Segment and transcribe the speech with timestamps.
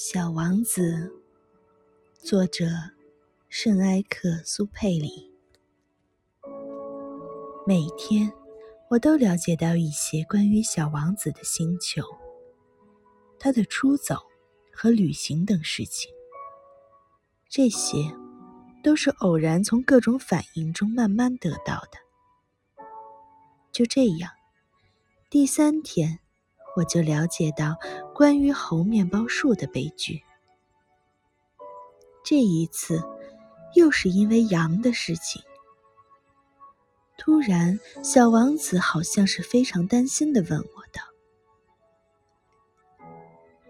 [0.00, 1.12] 小王子，
[2.22, 2.66] 作者
[3.48, 5.28] 圣埃克苏佩里。
[7.66, 8.32] 每天，
[8.90, 12.00] 我都了解到一些关于小王子的星球、
[13.40, 14.14] 他的出走
[14.72, 16.08] 和旅行等事情。
[17.48, 17.98] 这些
[18.84, 21.98] 都是偶然从各种反应中慢慢得到的。
[23.72, 24.30] 就这样，
[25.28, 26.20] 第三天。
[26.76, 27.76] 我就了解到
[28.14, 30.22] 关于猴面包树的悲剧。
[32.24, 33.02] 这一次，
[33.74, 35.42] 又是因为羊的事情。
[37.16, 41.02] 突然，小王子好像是非常担心的问我道：“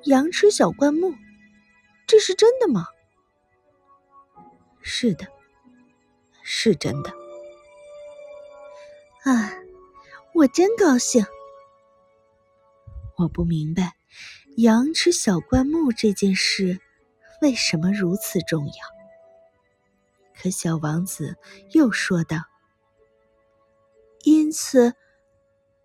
[0.05, 1.15] 羊吃小灌木，
[2.07, 2.87] 这是真的吗
[4.83, 5.27] ？”“是的，
[6.43, 7.11] 是真的。”
[9.25, 9.53] 啊，
[10.35, 11.25] 我真高兴。
[13.19, 13.97] 我不明白，
[14.59, 16.81] 羊吃小灌木这件事
[17.43, 18.73] 为什么如此重要。
[20.41, 21.37] 可小王子
[21.73, 22.37] 又说道
[24.23, 24.95] ：“因此，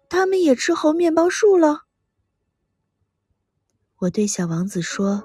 [0.10, 1.82] 他们也吃猴面包树了。”
[3.98, 5.24] 我对小王子说：“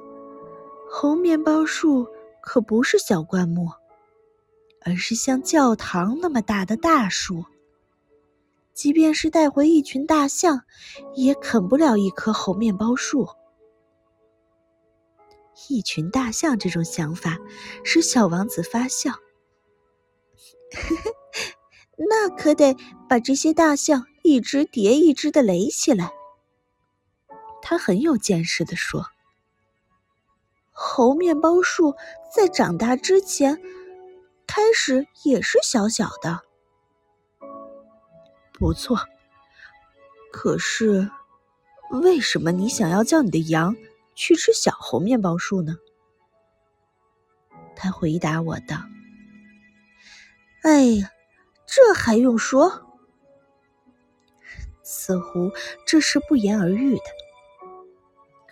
[0.90, 2.06] 猴面包树
[2.40, 3.68] 可不是小灌木，
[4.80, 7.44] 而是像教堂那么大的大树。”
[8.78, 10.62] 即便是带回一群大象，
[11.16, 13.28] 也啃不了一棵猴面包树。
[15.68, 17.38] 一群大象这种想法
[17.82, 19.10] 使小王子发笑。
[22.08, 22.76] 那可得
[23.08, 26.12] 把这些大象一只叠一只的垒起来。
[27.60, 29.04] 他很有见识的说
[30.70, 31.96] ：“猴面包树
[32.32, 33.60] 在长大之前，
[34.46, 36.42] 开始也是小小的。”
[38.58, 38.98] 不错，
[40.32, 41.10] 可是
[41.90, 43.76] 为什么你想要叫你的羊
[44.14, 45.76] 去吃小猴面包树呢？
[47.76, 48.76] 他回答我道
[50.64, 51.10] ：“哎呀，
[51.66, 52.84] 这还用说？
[54.82, 55.52] 似乎
[55.86, 57.04] 这是不言而喻的。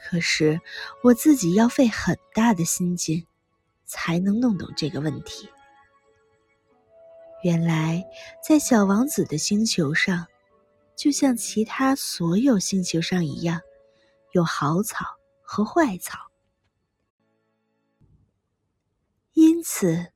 [0.09, 0.61] 可是
[1.03, 3.27] 我自己要费很大的心劲，
[3.85, 5.51] 才能弄懂这个问题。”
[7.47, 8.05] 原来，
[8.43, 10.27] 在小王子的星球上，
[10.97, 13.61] 就像其他所有星球上一样，
[14.33, 15.05] 有好草
[15.43, 16.19] 和坏草，
[19.35, 20.09] 因此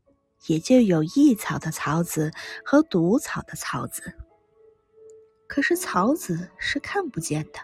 [0.49, 2.33] 也就有益草的草籽
[2.65, 4.13] 和毒草的草籽。
[5.47, 7.61] 可是草籽是看不见的，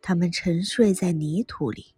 [0.00, 1.94] 它们沉睡在泥土里，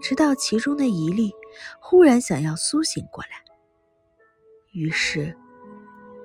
[0.00, 1.30] 直到其中的一粒
[1.78, 3.49] 忽然想要苏醒过来。
[4.72, 5.36] 于是，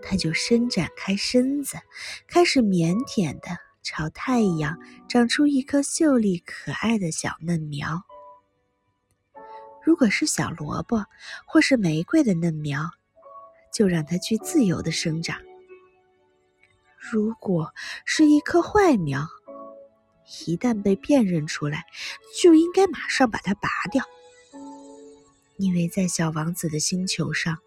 [0.02, 1.78] 他就伸展开身子，
[2.28, 4.78] 开始腼腆的朝太阳
[5.10, 8.04] 长出一颗秀丽可爱的小嫩苗。
[9.84, 11.06] 如果是小萝卜
[11.46, 12.92] 或是玫瑰的嫩苗，
[13.74, 15.38] 就让它去自由的生长；
[16.98, 17.74] 如果
[18.06, 19.28] 是一棵坏苗，
[20.46, 21.84] 一旦被辨认出来，
[22.42, 24.04] 就应该马上把它拔掉，
[25.58, 27.58] 因为在小王子的星球上。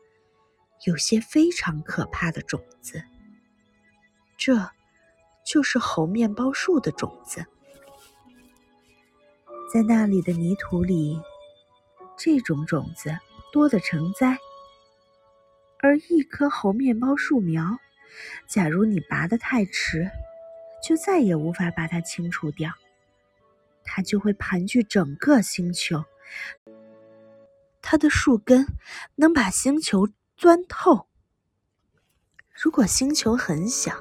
[0.84, 3.02] 有些非常可怕的种子，
[4.36, 4.70] 这
[5.44, 7.44] 就是猴面包树的种子。
[9.72, 11.20] 在那里的泥土里，
[12.16, 13.18] 这种种子
[13.52, 14.38] 多得成灾。
[15.80, 17.78] 而一棵猴面包树苗，
[18.46, 20.08] 假如你拔得太迟，
[20.82, 22.72] 就再也无法把它清除掉，
[23.84, 26.04] 它就会盘踞整个星球。
[27.82, 28.64] 它的树根
[29.16, 30.08] 能把星球。
[30.38, 31.08] 钻透。
[32.54, 33.92] 如果星球很小，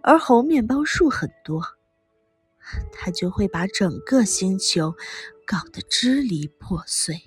[0.00, 1.60] 而猴面包树很多，
[2.92, 4.94] 它就会把整个星球
[5.44, 7.24] 搞得支离破碎。